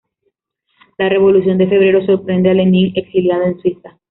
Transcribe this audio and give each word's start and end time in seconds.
La 0.97 1.09
Revolución 1.09 1.59
de 1.59 1.67
Febrero 1.67 2.03
sorprende 2.03 2.49
a 2.49 2.55
Lenin 2.55 2.91
exiliado 2.95 3.43
en 3.43 3.59
Suiza. 3.61 3.99